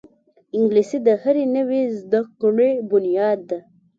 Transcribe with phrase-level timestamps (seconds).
[0.57, 3.59] انګلیسي د هرې نوې زده کړې بنیاد ده